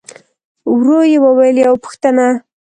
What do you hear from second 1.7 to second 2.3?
پوښتنه!